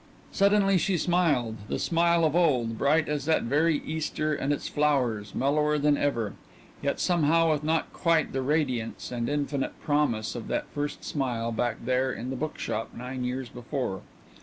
[0.31, 5.35] Suddenly she smiled the smile of old, bright as that very Easter and its flowers,
[5.35, 6.33] mellower than ever
[6.81, 11.85] yet somehow with not quite the radiance and infinite promise of that first smile back
[11.85, 14.01] there in the bookshop nine years before.